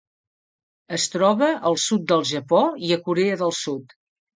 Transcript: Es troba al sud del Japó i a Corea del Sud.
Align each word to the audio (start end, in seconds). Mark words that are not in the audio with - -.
Es 0.97 1.05
troba 1.17 1.51
al 1.73 1.79
sud 1.85 2.11
del 2.15 2.27
Japó 2.33 2.67
i 2.91 2.95
a 2.97 3.03
Corea 3.09 3.41
del 3.47 3.59
Sud. 3.65 4.01